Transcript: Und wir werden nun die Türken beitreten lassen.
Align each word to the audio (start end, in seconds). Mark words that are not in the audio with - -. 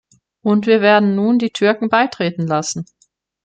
Und 0.41 0.65
wir 0.65 0.81
werden 0.81 1.13
nun 1.13 1.37
die 1.37 1.51
Türken 1.51 1.87
beitreten 1.87 2.47
lassen. 2.47 2.85